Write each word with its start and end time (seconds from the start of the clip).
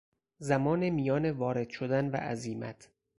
زمان 0.39 0.89
میان 0.89 1.31
وارد 1.31 1.69
شدن 1.69 2.09
و 2.09 2.15
عزیمت 2.15 2.89